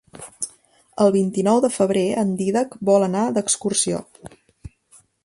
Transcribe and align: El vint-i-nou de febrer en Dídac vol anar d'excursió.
El 1.03 1.11
vint-i-nou 1.15 1.61
de 1.67 1.69
febrer 1.75 2.05
en 2.21 2.31
Dídac 2.39 2.73
vol 2.91 3.07
anar 3.09 3.27
d'excursió. 3.37 4.01